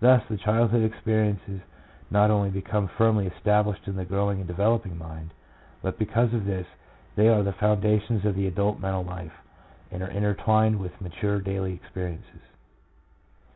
Thus, 0.00 0.24
the 0.26 0.36
childhood 0.36 0.82
experiences 0.82 1.60
not 2.10 2.32
only 2.32 2.50
become 2.50 2.88
firmly 2.88 3.28
es 3.28 3.40
tablished 3.44 3.86
in 3.86 3.94
the 3.94 4.04
growing 4.04 4.38
and 4.38 4.46
developing 4.48 4.98
mind, 4.98 5.30
but 5.82 6.00
because 6.00 6.34
of 6.34 6.46
this 6.46 6.66
they 7.14 7.28
are 7.28 7.44
the 7.44 7.52
foundations 7.52 8.24
of 8.24 8.34
the 8.34 8.48
adult 8.48 8.80
mental 8.80 9.04
life, 9.04 9.40
and 9.92 10.02
are 10.02 10.10
intertwined 10.10 10.80
with 10.80 11.00
mature 11.00 11.40
daily 11.40 11.74
experiences. 11.74 12.42